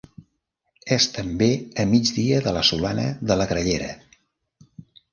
[0.95, 1.51] És també
[1.85, 3.95] a migdia de la Solana de la Grallera.